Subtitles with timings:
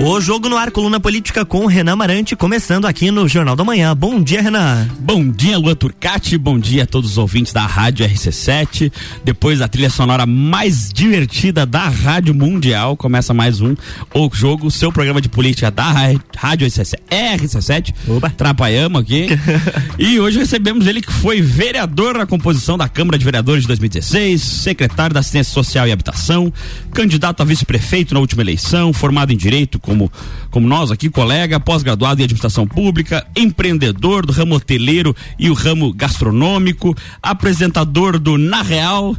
[0.00, 3.96] O Jogo no Ar, coluna política com Renan Marante, começando aqui no Jornal da Manhã.
[3.96, 4.88] Bom dia, Renan.
[5.00, 6.38] Bom dia, Lua Turcati.
[6.38, 8.92] Bom dia a todos os ouvintes da Rádio RC7.
[9.24, 13.74] Depois da trilha sonora mais divertida da Rádio Mundial, começa mais um
[14.14, 15.90] O Jogo, seu programa de política da
[16.36, 17.00] Rádio RC7.
[17.10, 17.92] RC7.
[18.06, 18.30] Opa.
[18.30, 19.26] Trapaiamo aqui.
[19.98, 24.40] e hoje recebemos ele que foi vereador na composição da Câmara de Vereadores de 2016,
[24.40, 26.52] secretário da Assistência Social e Habitação,
[26.94, 30.12] candidato a vice-prefeito na última eleição, formado em Direito como,
[30.50, 35.92] como nós aqui, colega, pós-graduado em administração pública, empreendedor do ramo hoteleiro e o ramo
[35.92, 39.16] gastronômico, apresentador do Na Real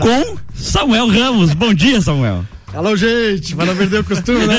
[0.00, 1.52] com Samuel Ramos.
[1.52, 2.44] Bom dia, Samuel.
[2.74, 4.56] Alô, gente, para não perder o costume, né?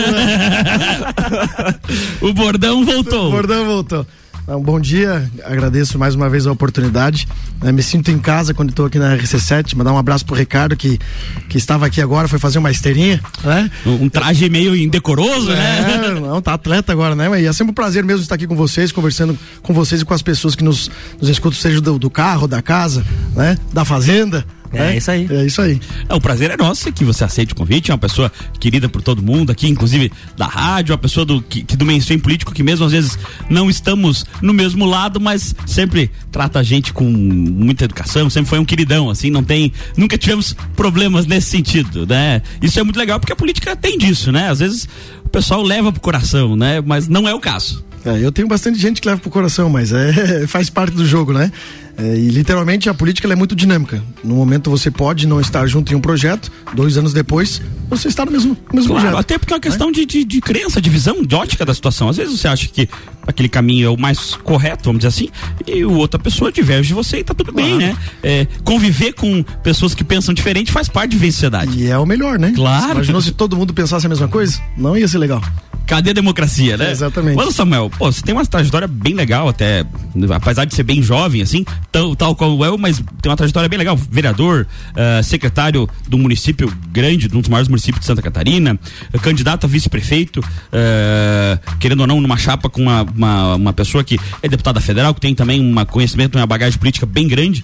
[2.22, 3.28] o bordão voltou.
[3.28, 4.08] O bordão voltou.
[4.48, 7.28] Um bom dia, agradeço mais uma vez a oportunidade.
[7.62, 9.76] Eu me sinto em casa quando estou aqui na RC7.
[9.76, 10.98] Mandar um abraço pro Ricardo que,
[11.50, 13.70] que estava aqui agora, foi fazer uma esteirinha, né?
[13.86, 15.80] Um traje meio indecoroso, né?
[15.80, 16.10] é, né?
[16.22, 17.42] Não, tá atleta agora, né?
[17.42, 20.14] E é sempre um prazer mesmo estar aqui com vocês, conversando com vocês e com
[20.14, 23.06] as pessoas que nos, nos escutam, seja do, do carro, da casa,
[23.36, 23.58] né?
[23.74, 24.46] Da fazenda.
[24.74, 25.28] É, é, isso aí.
[25.30, 25.80] É isso aí.
[26.10, 27.92] É, o prazer é nosso que você aceite o convite.
[27.92, 31.64] É uma pessoa querida por todo mundo aqui, inclusive da rádio, uma pessoa do, que,
[31.64, 33.18] do mainstream político que mesmo às vezes
[33.50, 38.60] não estamos no mesmo lado, mas sempre trata a gente com muita educação, sempre foi
[38.60, 42.42] um queridão, assim, não tem, nunca tivemos problemas nesse sentido, né?
[42.62, 44.50] Isso é muito legal porque a política tem disso, né?
[44.50, 44.88] Às vezes
[45.24, 46.82] o pessoal leva pro coração, né?
[46.82, 47.86] Mas não é o caso.
[48.06, 51.34] É, eu tenho bastante gente que leva pro coração, mas é, faz parte do jogo,
[51.34, 51.52] né?
[51.98, 54.04] É, e literalmente a política é muito dinâmica.
[54.24, 57.60] No momento você pode não estar junto em um projeto, dois anos depois
[57.90, 59.20] você está no mesmo, mesmo claro, projeto.
[59.20, 59.92] Até porque é uma questão é?
[59.92, 62.10] de, de, de, crença, de visão, de ótica da situação.
[62.10, 62.88] Às vezes você acha que
[63.26, 65.30] aquele caminho é o mais correto, vamos dizer assim,
[65.66, 67.68] e outra pessoa diverge de você e tá tudo claro.
[67.68, 67.98] bem, né?
[68.22, 71.80] É, conviver com pessoas que pensam diferente faz parte de sociedade.
[71.80, 72.54] E é o melhor, né?
[72.56, 72.86] Claro.
[72.86, 74.62] Você imaginou se todo mundo pensasse a mesma coisa?
[74.78, 75.42] Não ia ser legal.
[75.88, 76.90] Cadê a democracia, né?
[76.90, 77.38] É, exatamente.
[77.38, 79.86] Mas, Samuel, pô, você tem uma trajetória bem legal, até,
[80.36, 83.80] apesar de ser bem jovem, assim, tal, tal como eu, mas tem uma trajetória bem
[83.80, 83.96] legal.
[83.96, 88.78] Vereador, uh, secretário do município grande, de um dos maiores municípios de Santa Catarina,
[89.14, 94.04] uh, candidato a vice-prefeito, uh, querendo ou não, numa chapa com uma, uma, uma, pessoa
[94.04, 97.64] que é deputada federal, que tem também um conhecimento, uma bagagem política bem grande.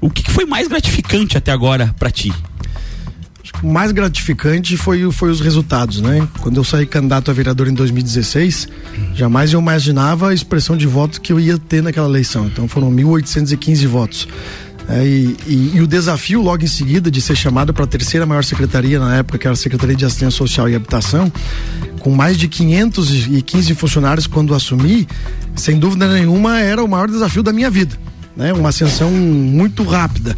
[0.00, 2.32] O que, que foi mais gratificante até agora para ti?
[3.64, 6.28] Mais gratificante foi, foi os resultados, né?
[6.40, 8.68] Quando eu saí candidato a vereador em 2016,
[9.14, 12.46] jamais eu imaginava a expressão de votos que eu ia ter naquela eleição.
[12.46, 14.28] Então foram 1.815 votos.
[14.88, 18.26] É, e, e, e, o desafio logo em seguida de ser chamado para a terceira
[18.26, 21.32] maior secretaria na época, que era a Secretaria de Assistência Social e Habitação,
[22.00, 25.08] com mais de 515 funcionários quando assumi,
[25.56, 27.96] sem dúvida nenhuma era o maior desafio da minha vida.
[28.36, 28.52] Né?
[28.52, 30.36] Uma ascensão muito rápida.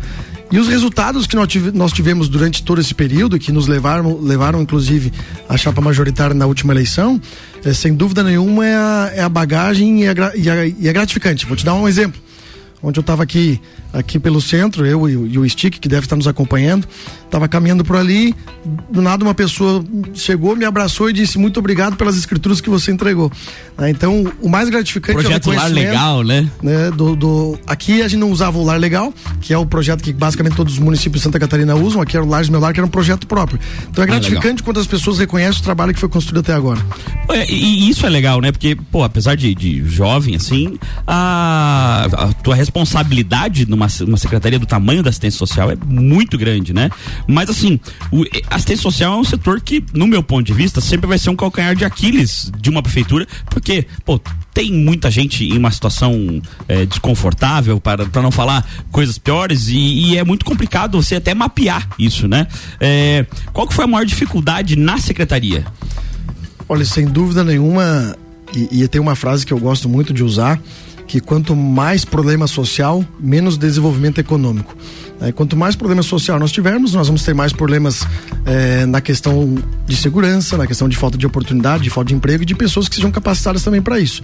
[0.50, 5.12] E os resultados que nós tivemos durante todo esse período, que nos levaram, levaram inclusive
[5.48, 7.20] a chapa majoritária na última eleição,
[7.64, 10.14] é, sem dúvida nenhuma é a, é a bagagem e a,
[10.78, 11.44] e, a gratificante.
[11.46, 12.20] Vou te dar um exemplo.
[12.80, 13.60] Onde eu estava aqui
[13.96, 16.86] aqui pelo centro, eu e, e o Stick, que deve estar nos acompanhando,
[17.24, 18.34] estava caminhando por ali,
[18.90, 19.84] do nada uma pessoa
[20.14, 23.32] chegou, me abraçou e disse muito obrigado pelas escrituras que você entregou.
[23.76, 26.48] Ah, então, o mais gratificante projeto é o lar legal, né?
[26.62, 30.02] né do, do, aqui a gente não usava o lar legal, que é o projeto
[30.02, 32.72] que basicamente todos os municípios de Santa Catarina usam, aqui era o Lar Meu Lar,
[32.72, 33.58] que era um projeto próprio.
[33.90, 36.52] Então é ah, gratificante ah, quando as pessoas reconhecem o trabalho que foi construído até
[36.52, 36.80] agora.
[37.30, 38.52] É, e isso é legal, né?
[38.52, 44.58] Porque, pô, apesar de, de jovem, assim, a, a tua responsabilidade numa uma, uma secretaria
[44.58, 46.90] do tamanho da assistência social é muito grande, né?
[47.26, 47.78] Mas assim,
[48.10, 51.18] o, a assistência social é um setor que, no meu ponto de vista, sempre vai
[51.18, 54.20] ser um calcanhar de Aquiles de uma prefeitura, porque, pô,
[54.52, 59.76] tem muita gente em uma situação é, desconfortável, para, para não falar coisas piores, e,
[59.76, 62.46] e, é muito complicado você até mapear isso, né?
[62.80, 65.64] É, qual que foi a maior dificuldade na secretaria?
[66.68, 68.16] Olha, sem dúvida nenhuma,
[68.54, 70.60] e, e tem uma frase que eu gosto muito de usar,
[71.06, 74.76] que quanto mais problema social, menos desenvolvimento econômico.
[75.20, 78.06] É, quanto mais problema social nós tivermos, nós vamos ter mais problemas
[78.44, 79.56] é, na questão
[79.86, 82.88] de segurança, na questão de falta de oportunidade, de falta de emprego e de pessoas
[82.88, 84.22] que sejam capacitadas também para isso.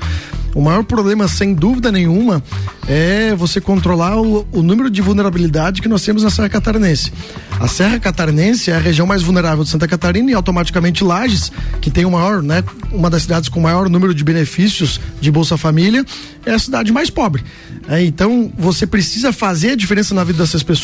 [0.54, 2.42] O maior problema, sem dúvida nenhuma,
[2.86, 7.10] é você controlar o, o, número de vulnerabilidade que nós temos na Serra Catarinense.
[7.58, 11.50] A Serra Catarinense é a região mais vulnerável de Santa Catarina e automaticamente Lages,
[11.80, 12.62] que tem o maior, né,
[12.92, 16.04] uma das cidades com maior número de benefícios de Bolsa Família,
[16.44, 17.42] é a cidade mais pobre.
[17.88, 20.81] É, então, você precisa fazer a diferença na vida dessas pessoas.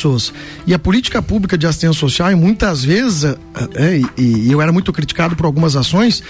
[0.66, 3.24] E a política pública de assistência social, muitas vezes,
[3.74, 6.22] é, e, e, eu era muito criticado por algumas ações,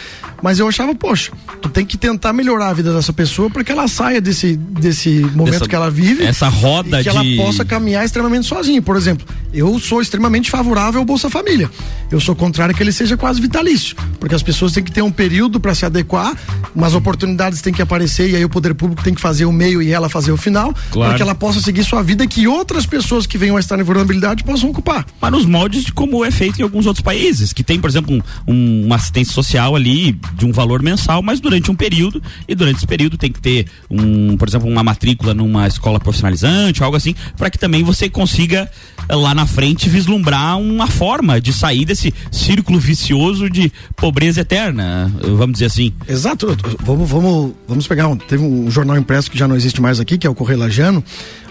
[0.42, 3.72] mas eu achava, poxa, tu tem que tentar melhorar a vida dessa pessoa para que
[3.72, 6.24] ela saia desse, desse momento Dessa, que ela vive.
[6.24, 7.36] Essa roda e que de...
[7.36, 8.80] ela possa caminhar extremamente sozinha.
[8.80, 11.70] Por exemplo, Eu sou extremamente favorável ao Bolsa Família.
[12.10, 15.02] Eu sou contrário a que ele seja quase vitalício, porque as pessoas têm que ter
[15.02, 16.34] um período para se adequar,
[16.74, 19.82] umas oportunidades têm que aparecer e aí o poder público tem que fazer o meio
[19.82, 21.10] e ela fazer o final, claro.
[21.10, 23.78] para que ela possa seguir sua vida e que outras pessoas que venham a estar
[23.78, 25.04] em vulnerabilidade possam ocupar.
[25.20, 28.14] Para os moldes de como é feito em alguns outros países, que tem, por exemplo,
[28.14, 32.54] um, um, uma assistência social ali de um valor mensal, mas durante um período, e
[32.54, 36.96] durante esse período tem que ter um, por exemplo, uma matrícula numa escola profissionalizante, algo
[36.96, 38.70] assim, para que também você consiga
[39.08, 45.54] lá na frente vislumbrar uma forma de sair desse círculo vicioso de pobreza eterna, vamos
[45.54, 45.92] dizer assim.
[46.08, 46.56] Exato.
[46.80, 50.18] Vamos, vamos, vamos pegar um, teve um jornal impresso que já não existe mais aqui,
[50.18, 51.02] que é o Correio Lajano,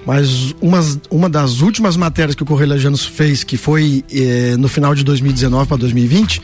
[0.07, 0.79] mas uma,
[1.11, 5.03] uma das últimas matérias que o Correio Lajano fez, que foi eh, no final de
[5.03, 6.41] 2019 para 2020,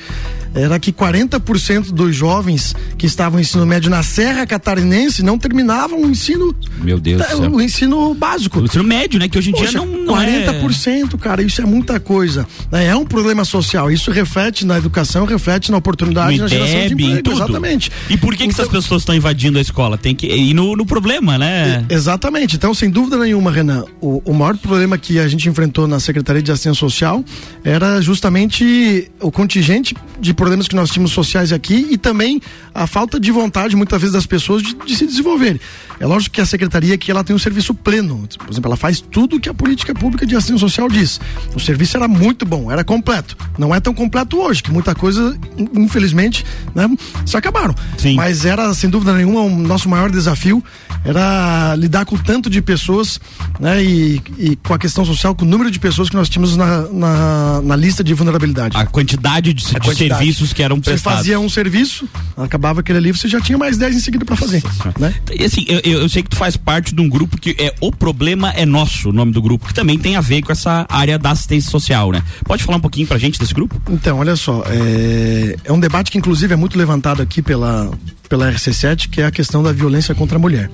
[0.54, 6.02] era que 40% dos jovens que estavam no ensino médio na Serra Catarinense não terminavam
[6.02, 6.56] o ensino.
[6.82, 8.60] Meu Deus da, O ensino básico.
[8.60, 9.28] O ensino médio, né?
[9.28, 11.18] Que hoje em Poxa, dia não, não 40%, é...
[11.18, 12.48] cara, isso é muita coisa.
[12.72, 12.88] Né?
[12.88, 13.92] É um problema social.
[13.92, 17.32] Isso reflete na educação, reflete na oportunidade, no na geração IDEB, de emprego.
[17.32, 17.92] Exatamente.
[18.10, 19.98] E por que, então, que essas então pessoas estão invadindo a escola?
[19.98, 21.86] Tem que ir no, no problema, né?
[21.90, 22.56] Exatamente.
[22.56, 26.42] Então, sem dúvida nenhuma, Renan, o, o maior problema que a gente enfrentou na Secretaria
[26.42, 27.24] de Assistência Social
[27.64, 32.42] era justamente o contingente de problemas que nós tínhamos sociais aqui e também
[32.76, 35.58] a falta de vontade, muitas vezes, das pessoas de, de se desenvolverem.
[36.02, 38.28] É lógico que a secretaria aqui ela tem um serviço pleno.
[38.38, 41.22] Por exemplo, ela faz tudo que a política pública de assistência social diz.
[41.56, 43.38] O serviço era muito bom, era completo.
[43.58, 45.34] Não é tão completo hoje, que muita coisa,
[45.74, 46.46] infelizmente,
[46.76, 46.90] né,
[47.26, 47.74] se acabaram.
[47.98, 48.16] Sim.
[48.16, 50.62] Mas era, sem dúvida nenhuma, o nosso maior desafio
[51.04, 53.20] era lidar com tanto de pessoas,
[53.60, 56.56] né, e, e com a questão social, com o número de pessoas que nós tínhamos
[56.56, 58.78] na, na, na lista de vulnerabilidade.
[58.78, 60.20] A quantidade de, a de quantidade.
[60.20, 61.02] serviços que eram prestados.
[61.02, 62.08] Você fazia um serviço,
[62.38, 64.64] acabava aquele ali, você já tinha mais 10 em seguida para fazer.
[64.98, 65.14] Né?
[65.38, 67.92] E assim, eu, eu, sei que tu faz parte de um grupo que é O
[67.92, 71.18] Problema é Nosso, o nome do grupo, que também tem a ver com essa área
[71.20, 72.24] da assistência social, né?
[72.46, 73.80] Pode falar um pouquinho pra gente desse grupo?
[73.90, 77.92] Então, olha só, é, é um debate que inclusive é muito levantado aqui pela,
[78.34, 80.68] pela RC7, que é a questão da violência contra a mulher.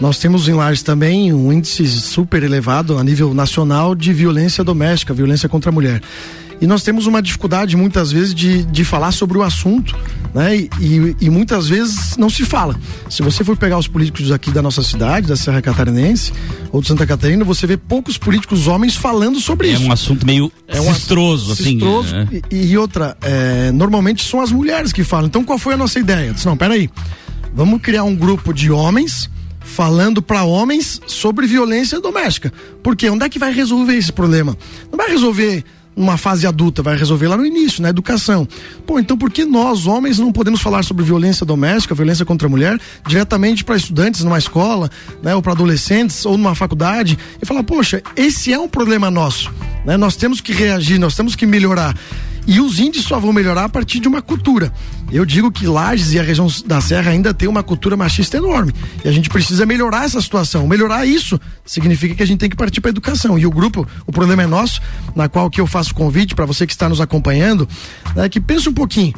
[0.00, 5.14] Nós temos em Lages também um índice super elevado a nível nacional de violência doméstica,
[5.14, 6.02] violência contra a mulher.
[6.60, 9.96] E nós temos uma dificuldade muitas vezes de, de falar sobre o assunto,
[10.34, 10.56] né?
[10.56, 12.78] E, e, e, muitas vezes não se fala.
[13.08, 16.32] Se você for pegar os políticos aqui da nossa cidade, da Serra Catarinense
[16.70, 19.84] ou de Santa Catarina, você vê poucos políticos homens falando sobre é isso.
[19.84, 21.72] É um assunto meio é um cistroso, assim.
[21.72, 22.28] Cistroso, é.
[22.50, 25.26] e, e, outra, é, normalmente são as mulheres que falam.
[25.26, 26.28] Então qual foi a nossa ideia?
[26.28, 26.90] Eu disse, não, peraí,
[27.54, 29.30] vamos criar um grupo de homens
[29.60, 32.52] falando para homens sobre violência doméstica.
[32.82, 34.56] Porque onde é que vai resolver esse problema?
[34.90, 35.64] Não vai resolver
[36.00, 38.48] numa fase adulta, vai resolver lá no início, na educação.
[38.86, 42.50] Pô, então por que nós, homens, não podemos falar sobre violência doméstica, violência contra a
[42.50, 44.90] mulher, diretamente para estudantes numa escola,
[45.22, 49.52] né, ou para adolescentes, ou numa faculdade, e falar, poxa, esse é um problema nosso,
[49.84, 49.96] né?
[49.96, 51.94] Nós temos que reagir, nós temos que melhorar.
[52.46, 54.72] E os índios só vão melhorar a partir de uma cultura.
[55.12, 58.72] Eu digo que Lages e a região da Serra ainda tem uma cultura machista enorme.
[59.04, 60.66] E a gente precisa melhorar essa situação.
[60.66, 63.38] Melhorar isso significa que a gente tem que partir para educação.
[63.38, 64.80] E o grupo, o problema é nosso,
[65.14, 67.68] na qual que eu faço convite para você que está nos acompanhando,
[68.16, 69.14] é que pense um pouquinho.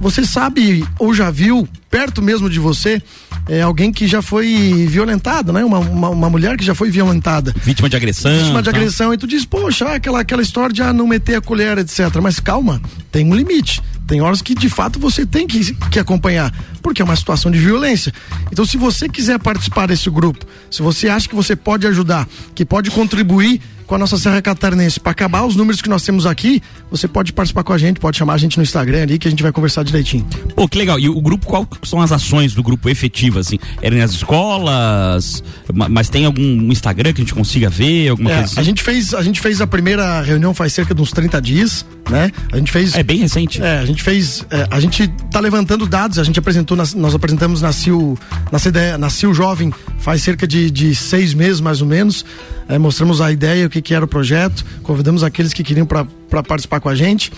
[0.00, 3.02] Você sabe ou já viu perto mesmo de você
[3.48, 5.64] é, alguém que já foi violentada, né?
[5.64, 7.54] Uma, uma, uma, mulher que já foi violentada.
[7.62, 8.32] Vítima de agressão.
[8.32, 8.76] Vítima de tá.
[8.76, 9.14] agressão.
[9.14, 12.16] E tu diz, poxa, aquela, aquela história de ah, não meter a colher, etc.
[12.20, 12.80] Mas calma,
[13.12, 13.80] tem um limite.
[14.06, 17.58] Tem horas que de fato você tem que, que acompanhar, porque é uma situação de
[17.58, 18.12] violência.
[18.52, 22.64] Então, se você quiser participar desse grupo, se você acha que você pode ajudar, que
[22.64, 24.98] pode contribuir com a nossa Serra Catarinense.
[24.98, 28.16] Para acabar os números que nós temos aqui, você pode participar com a gente, pode
[28.16, 30.26] chamar a gente no Instagram ali que a gente vai conversar direitinho.
[30.54, 30.98] Pô, que legal.
[30.98, 33.58] E o grupo, qual são as ações do grupo efetivas, assim?
[33.80, 38.50] Eram nas escolas, mas tem algum Instagram que a gente consiga ver, alguma é, coisa
[38.50, 38.60] assim?
[38.60, 41.86] A gente, fez, a gente fez a primeira reunião faz cerca de uns 30 dias,
[42.10, 42.30] né?
[42.52, 42.94] A gente fez...
[42.94, 43.62] É bem recente.
[43.62, 44.44] É, a gente fez...
[44.50, 48.18] É, a gente tá levantando dados, a gente apresentou, nas, nós apresentamos na CIL,
[48.50, 52.24] na CDE, na CIL Jovem faz cerca de, de seis meses, mais ou menos.
[52.68, 56.42] É, mostramos a ideia, o que, que era o projeto, convidamos aqueles que queriam para
[56.42, 57.32] participar com a gente.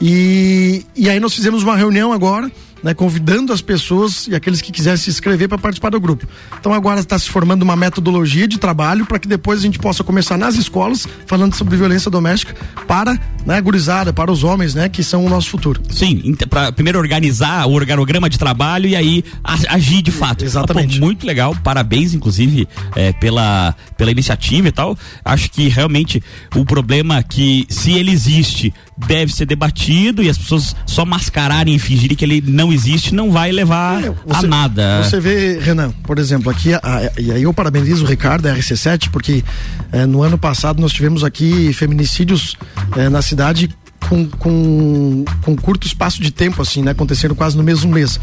[0.00, 2.50] E, e aí nós fizemos uma reunião agora
[2.86, 6.24] né, convidando as pessoas e aqueles que quisessem se inscrever para participar do grupo.
[6.60, 10.04] Então agora está se formando uma metodologia de trabalho para que depois a gente possa
[10.04, 12.54] começar nas escolas falando sobre violência doméstica
[12.86, 15.82] para né, a gurizada, para os homens, né, que são o nosso futuro.
[15.90, 20.44] Sim, para primeiro organizar o organograma de trabalho e aí agir de fato.
[20.44, 20.98] Exatamente.
[20.98, 24.96] Ah, pô, muito legal, parabéns inclusive é, pela, pela iniciativa e tal.
[25.24, 26.22] Acho que realmente
[26.54, 31.78] o problema que se ele existe deve ser debatido e as pessoas só mascararem e
[31.80, 35.02] fingirem que ele não existe existe não vai levar é, você, a nada.
[35.02, 38.54] Você vê, Renan, por exemplo, aqui, a, a, e aí eu parabenizo o Ricardo da
[38.54, 39.42] RC7, porque
[39.90, 42.56] é, no ano passado nós tivemos aqui feminicídios
[42.96, 43.68] é, na cidade
[44.08, 46.92] com, com, com curto espaço de tempo, assim, né?
[46.92, 48.18] Acontecendo quase no mesmo mês.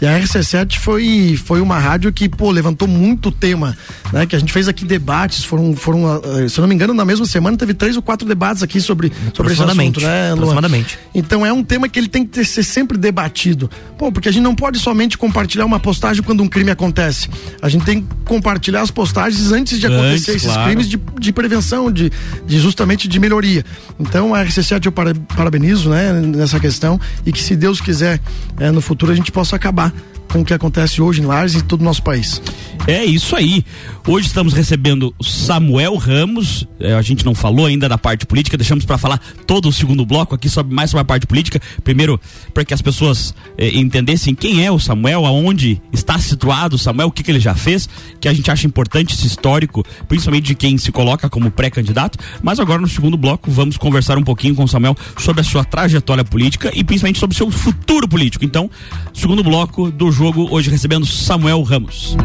[0.00, 3.76] E a RC7 foi, foi uma rádio que, pô, levantou muito tema,
[4.12, 4.26] né?
[4.26, 7.04] Que a gente fez aqui debates, foram, foram uh, se eu não me engano, na
[7.04, 10.98] mesma semana teve três ou quatro debates aqui sobre, sobre esse assunto, né, Aproximadamente.
[11.14, 13.70] Então é um tema que ele tem que ser sempre debatido.
[13.98, 17.28] Pô, porque a gente não pode somente compartilhar uma postagem quando um crime acontece.
[17.60, 20.64] A gente tem que compartilhar as postagens antes de acontecer antes, esses claro.
[20.64, 22.10] crimes de, de prevenção, de,
[22.46, 23.64] de justamente de melhoria.
[23.98, 28.20] Então a RC7 eu para, parabenizo né, nessa questão e que se Deus quiser
[28.58, 29.92] é, no futuro a gente possa acabar
[30.34, 32.42] com o que acontece hoje em Lares e todo o nosso país.
[32.88, 33.64] É isso aí.
[34.06, 36.66] Hoje estamos recebendo Samuel Ramos.
[36.80, 40.04] É, a gente não falou ainda da parte política, deixamos para falar todo o segundo
[40.04, 41.60] bloco aqui sobre mais sobre a parte política.
[41.84, 42.20] Primeiro,
[42.52, 47.08] para que as pessoas é, entendessem quem é o Samuel, aonde está situado o Samuel,
[47.08, 47.88] o que, que ele já fez,
[48.20, 52.18] que a gente acha importante esse histórico, principalmente de quem se coloca como pré-candidato.
[52.42, 55.64] Mas agora no segundo bloco vamos conversar um pouquinho com o Samuel sobre a sua
[55.64, 58.44] trajetória política e principalmente sobre o seu futuro político.
[58.44, 58.68] Então,
[59.14, 62.16] segundo bloco do jogo jogo, hoje recebendo Samuel Ramos.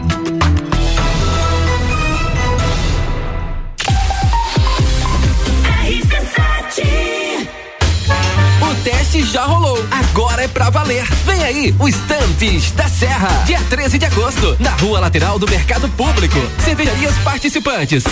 [8.82, 11.04] Teste já rolou, agora é pra valer.
[11.26, 15.90] Vem aí, o Estantes da Serra, dia 13 de agosto, na rua lateral do Mercado
[15.90, 16.38] Público.
[16.64, 18.06] Cervejarias participantes.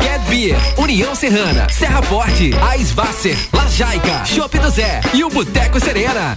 [0.00, 6.36] Get Beer, União Serrana, Serra Forte, Aisvasser, Lajaica, Chopp do Zé e o Boteco Serena.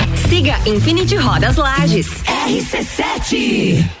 [0.29, 2.07] Siga Infinity Rodas Lages.
[2.47, 4.00] RC7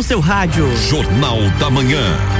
[0.00, 0.64] No seu rádio.
[0.78, 2.39] Jornal da Manhã.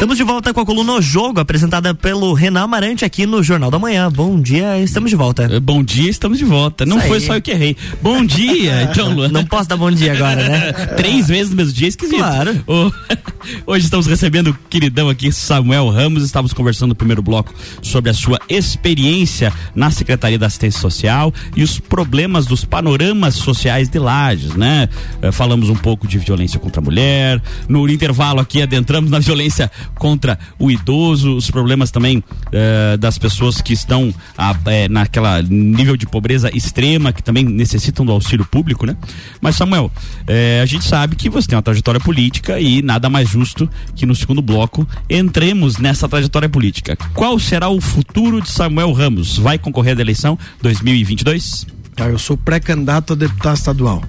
[0.00, 3.70] Estamos de volta com a coluna O Jogo, apresentada pelo Renan Amarante aqui no Jornal
[3.70, 4.10] da Manhã.
[4.10, 5.42] Bom dia, estamos de volta.
[5.42, 6.86] Eh, bom dia, estamos de volta.
[6.86, 7.76] Não foi só eu que errei.
[8.00, 9.28] Bom dia, John Luan.
[9.28, 10.72] Não posso dar bom dia agora, né?
[10.96, 12.16] Três vezes no mesmo dia, esquisito.
[12.16, 12.64] Claro.
[13.66, 16.24] Hoje estamos recebendo o queridão aqui, Samuel Ramos.
[16.24, 17.52] Estávamos conversando no primeiro bloco
[17.82, 23.90] sobre a sua experiência na Secretaria da Assistência Social e os problemas dos panoramas sociais
[23.90, 24.88] de Lages, né?
[25.20, 27.42] Eh, falamos um pouco de violência contra a mulher.
[27.68, 33.60] No intervalo aqui adentramos na violência contra o idoso, os problemas também eh, das pessoas
[33.60, 38.86] que estão a, eh, naquela nível de pobreza extrema, que também necessitam do auxílio público,
[38.86, 38.96] né?
[39.40, 39.90] Mas Samuel,
[40.26, 44.06] eh, a gente sabe que você tem uma trajetória política e nada mais justo que
[44.06, 46.96] no segundo bloco entremos nessa trajetória política.
[47.14, 49.38] Qual será o futuro de Samuel Ramos?
[49.38, 51.66] Vai concorrer à eleição 2022?
[51.94, 54.02] Tá, eu sou pré-candidato a deputado estadual.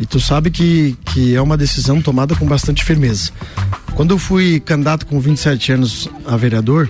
[0.00, 3.30] E tu sabe que, que é uma decisão tomada com bastante firmeza.
[3.94, 6.88] Quando eu fui candidato com 27 anos a vereador,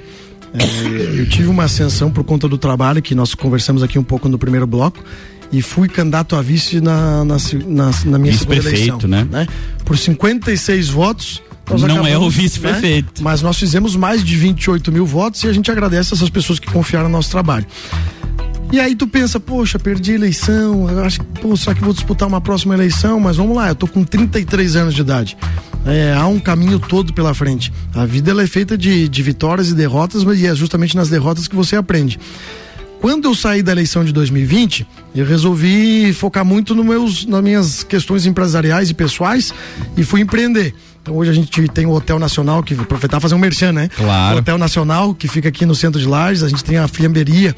[0.54, 4.28] eh, eu tive uma ascensão por conta do trabalho que nós conversamos aqui um pouco
[4.28, 5.02] no primeiro bloco
[5.50, 8.98] e fui candidato a vice na, na, na, na minha segunda eleição.
[9.06, 9.26] né?
[9.30, 9.46] né?
[9.84, 11.42] Por 56 votos.
[11.68, 13.20] nós Não é acabamos, o vice-prefeito.
[13.20, 13.24] né?
[13.30, 16.70] Mas nós fizemos mais de 28 mil votos e a gente agradece essas pessoas que
[16.70, 17.66] confiaram no nosso trabalho.
[18.72, 22.26] E aí tu pensa, poxa, perdi a eleição, acho que, pô, será que vou disputar
[22.26, 23.20] uma próxima eleição?
[23.20, 25.36] Mas vamos lá, eu tô com 33 anos de idade.
[25.84, 27.70] É, há um caminho todo pela frente.
[27.94, 31.46] A vida ela é feita de, de vitórias e derrotas, mas é justamente nas derrotas
[31.46, 32.18] que você aprende.
[32.98, 37.82] Quando eu saí da eleição de 2020, eu resolvi focar muito no meus, nas minhas
[37.82, 39.52] questões empresariais e pessoais
[39.98, 40.74] e fui empreender.
[41.02, 43.88] Então hoje a gente tem o Hotel Nacional, que aproveitar e fazer um merchan, né?
[43.88, 44.36] Claro.
[44.36, 47.56] O Hotel Nacional, que fica aqui no centro de Lages, a gente tem a fiambreria,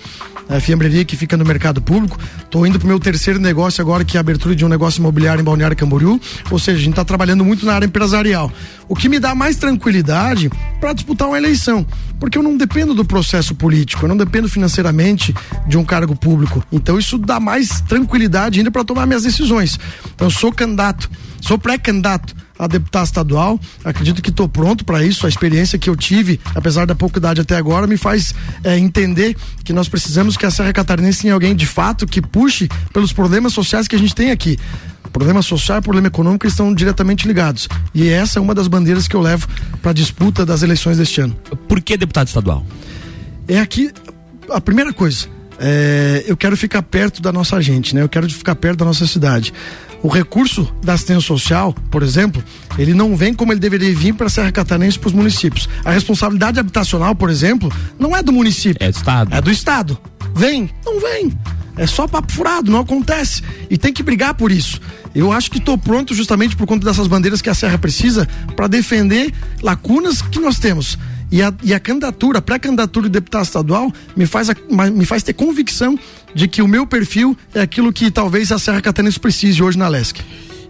[0.49, 2.19] a fiambreria que fica no mercado público.
[2.51, 5.43] Tô indo pro meu terceiro negócio agora, que é a abertura de um negócio imobiliário
[5.43, 6.19] em Balneário Camboriú.
[6.51, 8.51] Ou seja, a gente tá trabalhando muito na área empresarial.
[8.89, 11.87] O que me dá mais tranquilidade para disputar uma eleição.
[12.19, 15.35] Porque eu não dependo do processo político, eu não dependo financeiramente
[15.67, 16.65] de um cargo público.
[16.73, 19.79] Então isso dá mais tranquilidade ainda para tomar minhas decisões.
[20.15, 21.11] Então eu sou candidato,
[21.43, 23.61] sou pré-candidato a deputado estadual.
[23.85, 25.27] Acredito que estou pronto para isso.
[25.27, 29.37] A experiência que eu tive, apesar da pouca idade até agora, me faz é, entender
[29.65, 33.53] que nós precisamos que a Serra Catarinense tenha alguém de fato que puxe pelos problemas
[33.53, 34.59] sociais que a gente tem aqui.
[35.13, 37.69] Problema social e problema econômico estão diretamente ligados.
[37.95, 39.47] E essa é uma das bandeiras que eu levo
[39.81, 41.37] para a disputa das eleições deste ano.
[41.69, 42.67] Por que deputado estadual?
[43.47, 43.93] É aqui
[44.51, 45.29] a primeira coisa.
[45.59, 48.03] é, eu quero ficar perto da nossa gente, né?
[48.03, 49.53] Eu quero ficar perto da nossa cidade.
[50.05, 52.45] O recurso da assistência social, por exemplo,
[52.79, 55.67] ele não vem como ele deveria vir para a Serra Catarinense para os municípios.
[55.83, 58.77] A responsabilidade habitacional, por exemplo, não é do município.
[58.87, 59.35] É do estado.
[59.35, 59.99] É do estado.
[60.35, 61.33] Vem, não vem.
[61.77, 63.43] É só papo furado, não acontece.
[63.71, 64.79] E tem que brigar por isso.
[65.15, 68.67] Eu acho que estou pronto justamente por conta dessas bandeiras que a Serra precisa para
[68.67, 70.99] defender lacunas que nós temos.
[71.33, 74.57] E a, e a candidatura, a pré-candidatura de deputado estadual, me faz, a-
[74.93, 75.99] me faz ter convicção
[76.35, 79.89] de que o meu perfil é aquilo que talvez a Serra Catarinense precise hoje na
[79.89, 80.21] LESC.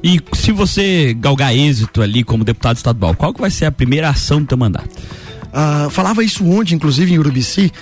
[0.02, 4.10] E se você galgar êxito ali como deputado estadual, qual que vai ser a primeira
[4.10, 4.90] ação do teu mandato?
[5.56, 7.72] Ah, falava isso ontem, inclusive, em Urubici,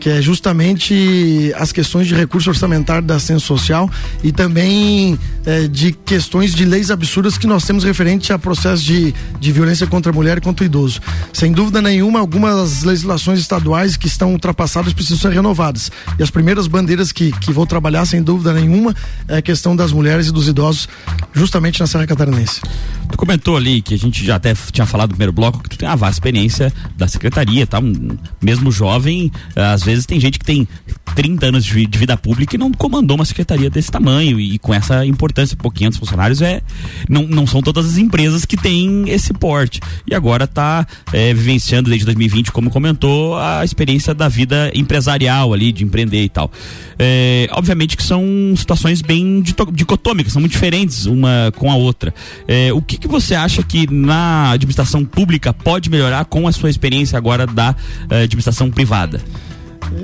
[0.00, 3.90] que é justamente as questões de recurso orçamentário da assistência social
[4.22, 9.14] e também eh, de questões de leis absurdas que nós temos referente a processos de,
[9.38, 11.00] de violência contra a mulher e contra o idoso.
[11.30, 15.90] Sem dúvida nenhuma, algumas legislações estaduais que estão ultrapassadas precisam ser renovadas.
[16.18, 18.94] E as primeiras bandeiras que, que vou trabalhar, sem dúvida nenhuma,
[19.26, 20.88] é a questão das mulheres e dos idosos,
[21.34, 22.62] justamente na Serra Catarinense.
[23.10, 25.78] Tu comentou ali que a gente já até tinha falado no primeiro bloco que tu
[25.78, 27.78] tem uma vasta experiência da secretaria, tá?
[27.80, 30.66] Um, mesmo jovem, às vezes tem gente que tem
[31.14, 34.72] 30 anos de, de vida pública e não comandou uma secretaria desse tamanho e, com
[34.72, 36.62] essa importância, por 500 funcionários, é
[37.08, 39.80] não, não são todas as empresas que têm esse porte.
[40.06, 45.72] E agora tá eh, vivenciando desde 2020, como comentou, a experiência da vida empresarial ali,
[45.72, 46.50] de empreender e tal.
[46.98, 48.22] Eh, obviamente que são
[48.56, 52.14] situações bem dicotômicas, são muito diferentes uma com a outra.
[52.46, 56.70] Eh, o que, que você acha que na administração pública pode melhorar com a sua
[56.70, 57.74] experiência agora da
[58.10, 59.20] eh, administração privada?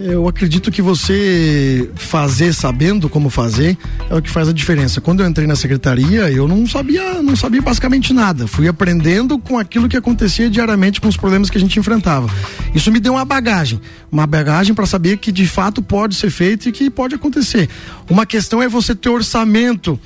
[0.03, 3.77] Eu acredito que você fazer sabendo como fazer
[4.09, 5.01] é o que faz a diferença.
[5.01, 8.47] Quando eu entrei na secretaria, eu não sabia, não sabia basicamente nada.
[8.47, 12.29] Fui aprendendo com aquilo que acontecia diariamente com os problemas que a gente enfrentava.
[12.75, 16.69] Isso me deu uma bagagem, uma bagagem para saber que de fato pode ser feito
[16.69, 17.69] e que pode acontecer.
[18.09, 20.01] Uma questão é você ter orçamento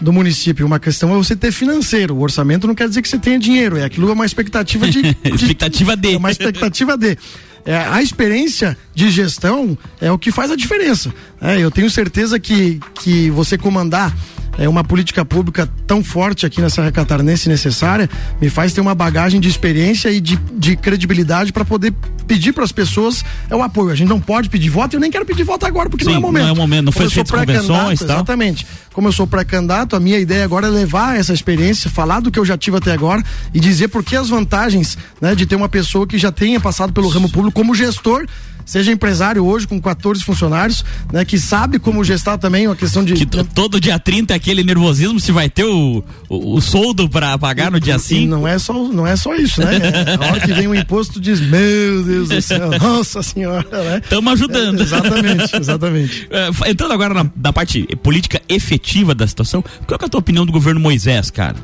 [0.00, 2.14] do município, uma questão é você ter financeiro.
[2.14, 5.02] O orçamento não quer dizer que você tenha dinheiro, é aquilo é uma expectativa de,
[5.02, 6.14] de Expectativa de.
[6.14, 7.16] é uma expectativa de.
[7.64, 11.12] É, a experiência de gestão é o que faz a diferença.
[11.40, 14.16] É, eu tenho certeza que, que você comandar
[14.58, 18.08] é, uma política pública tão forte aqui na Serra Catarinense necessária
[18.40, 21.92] me faz ter uma bagagem de experiência e de, de credibilidade para poder
[22.26, 23.90] pedir para as pessoas é o apoio.
[23.90, 26.10] A gente não pode pedir voto e eu nem quero pedir voto agora porque Sim,
[26.10, 26.42] não é o momento.
[26.42, 28.16] não é o momento, não foi feito convenções tal.
[28.16, 28.66] Exatamente.
[28.92, 32.38] Como eu sou pré-candidato, a minha ideia agora é levar essa experiência, falar do que
[32.38, 35.68] eu já tive até agora e dizer por que as vantagens né, de ter uma
[35.68, 38.26] pessoa que já tenha passado pelo ramo público como gestor
[38.66, 43.14] seja empresário hoje com 14 funcionários, né, que sabe como gestar também uma questão de.
[43.14, 47.38] Que todo dia 30 é aquele nervosismo se vai ter o, o, o soldo para
[47.38, 48.28] pagar no dia 5.
[48.28, 49.78] Não é só, não é só isso, né?
[50.20, 54.00] A hora que vem o imposto, diz: Meu Deus do céu, nossa senhora, né?
[54.02, 54.80] Estamos ajudando.
[54.80, 56.26] É, exatamente, exatamente.
[56.36, 60.44] É, entrando agora na, na, parte política efetiva da situação, qual é a tua opinião
[60.44, 61.56] do governo Moisés, cara?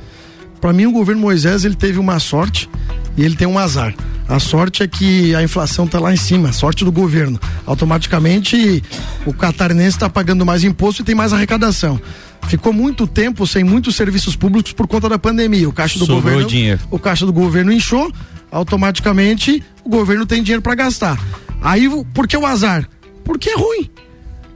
[0.63, 2.71] Para mim, o governo Moisés ele teve uma sorte
[3.17, 3.93] e ele tem um azar.
[4.29, 7.39] A sorte é que a inflação está lá em cima, a sorte do governo.
[7.67, 8.81] Automaticamente
[9.27, 12.01] o catarinense está pagando mais imposto e tem mais arrecadação.
[12.47, 15.69] Ficou muito tempo sem muitos serviços públicos por conta da pandemia.
[15.69, 16.81] O caixa do Sobrou governo, dinheiro.
[16.93, 18.13] o caixa do governo inchou,
[18.49, 21.19] automaticamente o governo tem dinheiro para gastar.
[21.61, 22.89] Aí, por que o azar?
[23.25, 23.91] Porque é ruim.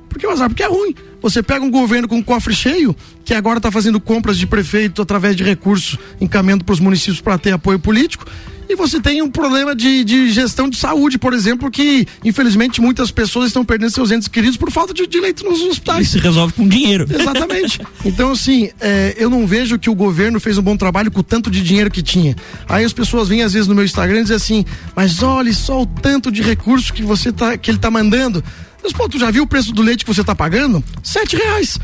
[0.08, 0.48] Por que o azar?
[0.48, 0.94] Porque é ruim.
[1.26, 5.02] Você pega um governo com um cofre cheio, que agora está fazendo compras de prefeito
[5.02, 8.24] através de recursos, encaminhando para os municípios para ter apoio político.
[8.68, 13.10] E você tem um problema de, de, gestão de saúde, por exemplo, que infelizmente muitas
[13.10, 16.06] pessoas estão perdendo seus entes queridos por falta de, de leito nos hospitais.
[16.06, 17.06] E se resolve com dinheiro.
[17.10, 17.80] Exatamente.
[18.04, 21.24] Então, assim, é, eu não vejo que o governo fez um bom trabalho com o
[21.24, 22.36] tanto de dinheiro que tinha.
[22.68, 25.82] Aí as pessoas vêm às vezes no meu Instagram e dizem assim, mas olhe só
[25.82, 28.44] o tanto de recurso que você tá, que ele está mandando.
[28.86, 30.82] Mas, pô, tu já viu o preço do leite que você está pagando?
[31.02, 31.76] Sete reais.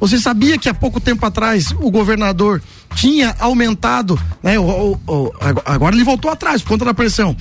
[0.00, 2.60] Você sabia que há pouco tempo atrás o governador
[2.96, 4.58] tinha aumentado, né?
[4.58, 5.32] O, o, o,
[5.64, 7.36] agora ele voltou atrás por conta da pressão.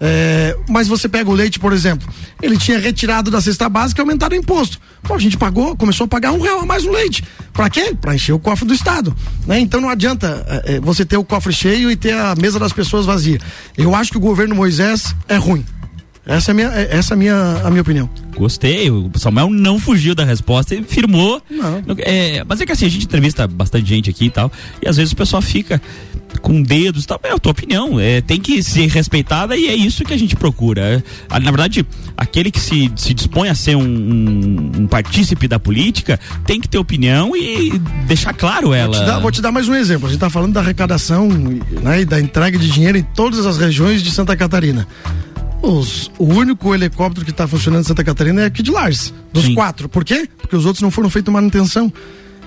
[0.00, 2.08] É, mas você pega o leite, por exemplo,
[2.40, 4.80] ele tinha retirado da cesta básica e aumentado o imposto.
[5.02, 7.22] Pô, a gente pagou, começou a pagar um real a mais no leite.
[7.52, 7.94] Pra quê?
[8.00, 9.14] Pra encher o cofre do Estado.
[9.46, 9.60] Né?
[9.60, 13.04] Então não adianta é, você ter o cofre cheio e ter a mesa das pessoas
[13.04, 13.38] vazia.
[13.76, 15.62] Eu acho que o governo Moisés é ruim.
[16.24, 18.08] Essa é a minha, essa é a minha, a minha opinião.
[18.36, 18.90] Gostei.
[18.90, 21.42] O Samuel não fugiu da resposta e firmou.
[21.50, 21.82] Não.
[21.98, 24.50] É, mas é que assim, a gente entrevista bastante gente aqui e tal.
[24.80, 25.82] E às vezes o pessoal fica
[26.40, 27.20] com dedos e tal.
[27.24, 27.98] É a tua opinião.
[27.98, 31.02] É, tem que ser respeitada e é isso que a gente procura.
[31.28, 31.84] É, na verdade,
[32.16, 36.68] aquele que se, se dispõe a ser um, um, um partícipe da política tem que
[36.68, 38.96] ter opinião e deixar claro ela.
[38.96, 40.06] Vou te dar, vou te dar mais um exemplo.
[40.06, 43.58] A gente está falando da arrecadação né, e da entrega de dinheiro em todas as
[43.58, 44.86] regiões de Santa Catarina.
[45.62, 49.44] Os, o único helicóptero que está funcionando em Santa Catarina é aqui de Lages, dos
[49.44, 49.54] Sim.
[49.54, 49.88] quatro.
[49.88, 50.28] Por quê?
[50.38, 51.92] Porque os outros não foram feitos manutenção.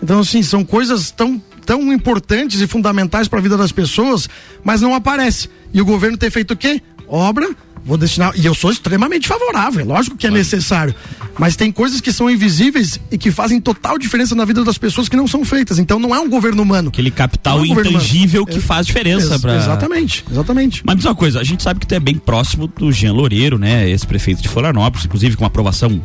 [0.03, 4.27] Então, assim, são coisas tão, tão importantes e fundamentais para a vida das pessoas,
[4.65, 5.49] mas não aparece.
[5.73, 6.81] E o governo tem feito o quê?
[7.07, 7.49] Obra
[7.85, 8.33] vou destinar.
[8.35, 10.93] E eu sou extremamente favorável, é lógico que é necessário.
[11.37, 15.07] Mas tem coisas que são invisíveis e que fazem total diferença na vida das pessoas
[15.07, 15.77] que não são feitas.
[15.77, 16.89] Então não é um governo humano.
[16.89, 19.33] Aquele capital é um intangível que é, faz diferença.
[19.33, 19.55] Ex pra...
[19.55, 20.81] Exatamente, exatamente.
[20.85, 23.89] Mas uma coisa, a gente sabe que tu é bem próximo do Jean Loureiro, né?
[23.89, 26.01] Esse prefeito de Florianópolis, inclusive com uma aprovação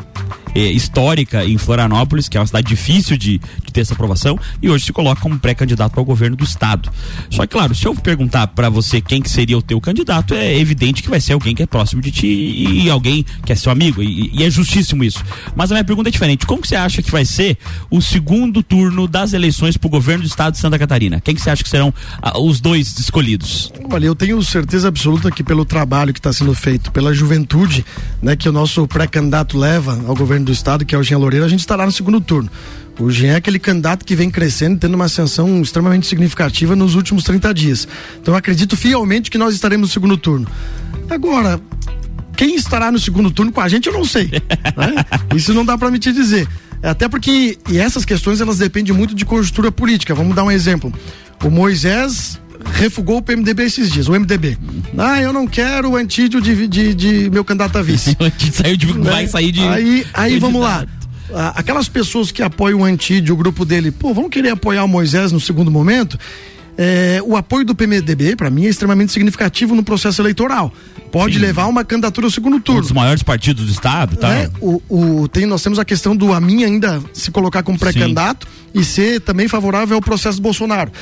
[0.55, 4.69] é, histórica em Florianópolis, que é uma cidade difícil de, de ter essa aprovação, e
[4.69, 6.91] hoje se coloca como pré-candidato ao governo do estado.
[7.29, 10.59] Só que, claro, se eu perguntar para você quem que seria o teu candidato, é
[10.59, 13.57] evidente que vai ser alguém que é próximo de ti e, e alguém que é
[13.57, 15.23] seu amigo, e, e, é justíssimo isso.
[15.55, 16.47] Mas a minha pergunta é diferente.
[16.47, 17.57] Como que você acha que vai ser
[17.91, 21.21] o segundo turno das eleições para o governo do estado de Santa Catarina?
[21.21, 23.73] Quem que você acha que serão ah, os dois escolhidos?
[23.91, 27.85] Olha, eu tenho certeza absoluta que pelo trabalho que está sendo feito, pela juventude,
[28.23, 31.45] né, que o nosso pré-candidato leva ao governo do estado, que é o Jean Loureiro,
[31.45, 32.51] a gente estará no segundo turno.
[32.99, 37.25] O Jean é aquele candidato que vem crescendo, tendo uma ascensão extremamente significativa nos últimos
[37.25, 37.89] 30 dias.
[38.21, 40.47] Então acredito fielmente que nós estaremos no segundo turno.
[41.09, 41.61] Agora,
[42.37, 44.31] quem estará no segundo turno com a gente, eu não sei.
[44.77, 45.05] Né?
[45.35, 46.47] Isso não dá para me te dizer.
[46.83, 50.15] Até porque e essas questões elas dependem muito de conjuntura política.
[50.15, 50.93] Vamos dar um exemplo.
[51.45, 54.57] O Moisés refugou o PMDB esses dias, o MDB.
[54.97, 58.17] Ah, eu não quero o antídio de, de, de meu candidato a vice.
[58.53, 59.11] saiu de, né?
[59.11, 59.61] Vai sair de.
[59.61, 60.87] Aí, aí vamos lá.
[61.55, 65.31] Aquelas pessoas que apoiam o Antídio, o grupo dele, pô, vão querer apoiar o Moisés
[65.31, 66.19] no segundo momento?
[66.79, 70.73] É, o apoio do PMDB, para mim, é extremamente significativo no processo eleitoral.
[71.13, 71.41] Pode Sim.
[71.41, 72.81] levar uma candidatura ao segundo turno.
[72.81, 74.33] Um dos maiores partidos do Estado, tá?
[74.33, 78.47] É, o, o, tem, nós temos a questão do Amin ainda se colocar como pré-candidato
[78.73, 80.93] e ser também favorável ao processo Bolsonaro.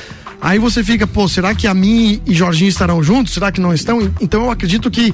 [0.41, 3.33] Aí você fica, pô, será que a mim e Jorginho estarão juntos?
[3.33, 4.11] Será que não estão?
[4.21, 5.13] Então eu acredito que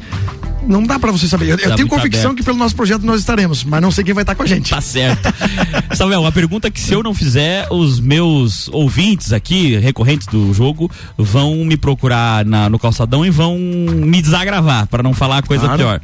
[0.68, 1.46] não dá para você saber.
[1.46, 2.38] Eu, eu tá tenho convicção aberto.
[2.38, 4.70] que pelo nosso projeto nós estaremos, mas não sei quem vai estar com a gente.
[4.70, 5.34] Tá certo.
[5.96, 10.90] Samuel, uma pergunta que se eu não fizer, os meus ouvintes aqui, recorrentes do jogo,
[11.18, 15.78] vão me procurar na, no calçadão e vão me desagravar, para não falar coisa claro.
[15.78, 16.02] pior.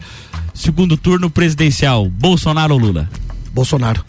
[0.53, 3.09] Segundo turno presidencial, Bolsonaro ou Lula?
[3.53, 4.03] Bolsonaro.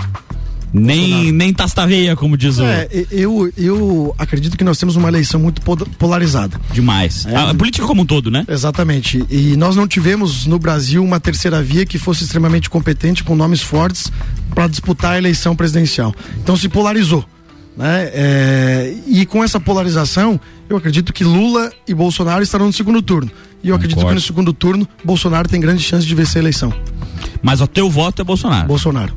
[0.72, 2.64] Nem, nem tastaveia, como diz o.
[2.64, 5.60] É, eu, eu acredito que nós temos uma eleição muito
[5.98, 6.58] polarizada.
[6.72, 7.26] Demais.
[7.26, 8.44] É, a política como um todo, né?
[8.48, 9.24] Exatamente.
[9.28, 13.60] E nós não tivemos no Brasil uma terceira via que fosse extremamente competente, com nomes
[13.60, 14.10] fortes,
[14.54, 16.14] para disputar a eleição presidencial.
[16.42, 17.24] Então se polarizou.
[17.76, 18.10] Né?
[18.12, 23.30] É, e com essa polarização, eu acredito que Lula e Bolsonaro estarão no segundo turno.
[23.62, 23.74] E eu Concordo.
[23.76, 26.72] acredito que no segundo turno, Bolsonaro tem grande chance de vencer a eleição.
[27.42, 28.66] Mas o teu voto é Bolsonaro.
[28.66, 29.14] Bolsonaro.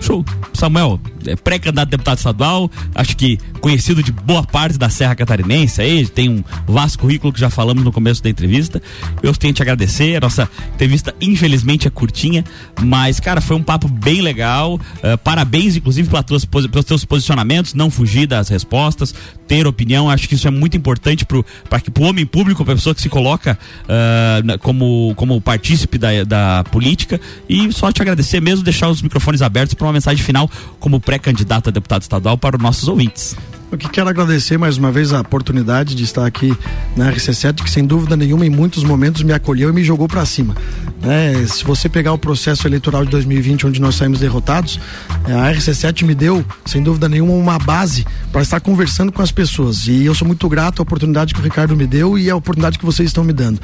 [0.00, 0.24] Show.
[0.52, 5.80] Samuel, é pré-candidato a deputado estadual, acho que conhecido de boa parte da Serra Catarinense
[5.80, 8.82] aí, tem um vasto currículo que já falamos no começo da entrevista.
[9.22, 12.44] Eu tenho que te agradecer, a nossa entrevista infelizmente é curtinha,
[12.80, 14.74] mas cara, foi um papo bem legal.
[14.74, 19.14] Uh, parabéns inclusive pelas tuas, pelos teus posicionamentos, não fugir das respostas,
[19.46, 21.26] ter opinião, acho que isso é muito importante
[21.68, 25.98] para que o homem público, para a pessoa que se coloca uh, como, como partícipe
[25.98, 30.22] da, da política e só te agradecer mesmo, deixar os microfones abertos para uma mensagem
[30.22, 33.36] final como pré-candidato a deputado estadual para os nossos ouvintes.
[33.70, 36.52] Eu que quero agradecer mais uma vez a oportunidade de estar aqui
[36.96, 40.26] na RC7, que sem dúvida nenhuma em muitos momentos me acolheu e me jogou para
[40.26, 40.56] cima.
[41.04, 44.80] É, se você pegar o processo eleitoral de 2020, onde nós saímos derrotados,
[45.24, 49.30] é, a RC7 me deu, sem dúvida nenhuma, uma base para estar conversando com as
[49.30, 49.86] pessoas.
[49.86, 52.76] E eu sou muito grato à oportunidade que o Ricardo me deu e à oportunidade
[52.76, 53.60] que vocês estão me dando.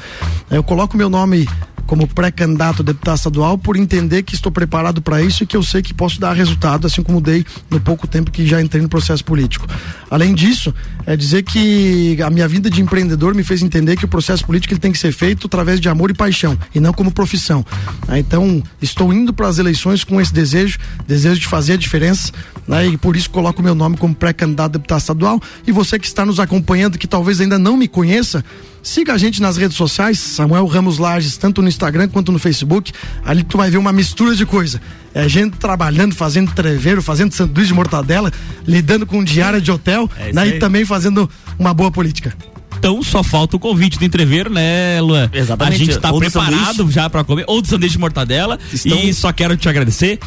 [0.49, 1.49] É, eu coloco meu nome
[1.87, 5.63] como pré-candidato a deputado estadual por entender que estou preparado para isso e que eu
[5.63, 8.89] sei que posso dar resultado, assim como dei no pouco tempo que já entrei no
[8.89, 9.65] processo político.
[10.11, 10.73] Além disso,
[11.05, 14.73] é dizer que a minha vida de empreendedor me fez entender que o processo político
[14.73, 17.65] ele tem que ser feito através de amor e paixão e não como profissão.
[18.07, 18.19] Né?
[18.19, 22.31] Então, estou indo para as eleições com esse desejo, desejo de fazer a diferença,
[22.67, 22.85] né?
[22.87, 25.41] e por isso coloco meu nome como pré-candidato a deputado estadual.
[25.65, 28.43] E você que está nos acompanhando, que talvez ainda não me conheça,
[28.87, 32.93] Siga a gente nas redes sociais, Samuel Ramos Lages, tanto no Instagram quanto no Facebook.
[33.25, 34.79] Ali tu vai ver uma mistura de coisa.
[35.13, 38.31] É gente trabalhando, fazendo treveiro, fazendo sanduíche de mortadela,
[38.65, 40.47] lidando com diária de hotel, é né?
[40.47, 42.33] e também fazendo uma boa política.
[42.79, 45.29] Então só falta o convite do entreveiro, né, Luan?
[45.33, 45.75] Exatamente.
[45.75, 48.57] A gente está preparado já para comer, ou do sanduíche de mortadela.
[48.71, 48.97] Estão...
[48.97, 50.17] E só quero te agradecer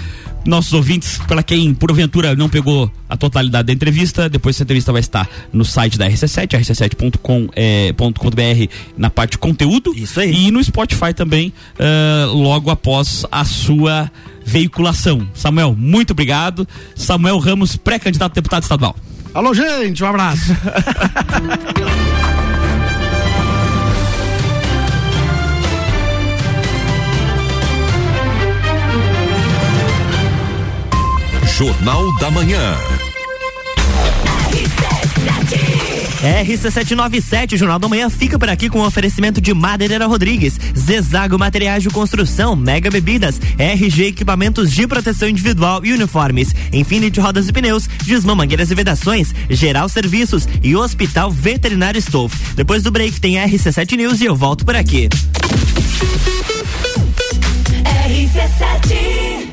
[0.44, 5.00] nossos ouvintes, para quem porventura não pegou a totalidade da entrevista, depois essa entrevista vai
[5.00, 9.92] estar no site da RC7, rc7.com.br é, na parte de conteúdo.
[9.94, 10.46] Isso aí.
[10.46, 14.10] E no Spotify também, uh, logo após a sua
[14.44, 15.28] veiculação.
[15.34, 16.66] Samuel, muito obrigado.
[16.94, 18.96] Samuel Ramos, pré-candidato a deputado estadual.
[19.32, 20.56] Alô, gente, um abraço.
[31.60, 32.74] Jornal da Manhã.
[36.42, 41.82] RC797, Jornal da Manhã, fica por aqui com o oferecimento de Madeira Rodrigues, Zezago Materiais
[41.82, 47.86] de Construção, Mega Bebidas, RG Equipamentos de Proteção Individual e Uniformes, Infinity Rodas e Pneus,
[48.06, 52.54] Desmã Mangueiras e Vedações, Geral Serviços e Hospital Veterinário Stolf.
[52.54, 55.10] Depois do break tem RC7 News e eu volto por aqui.
[58.08, 59.49] RC7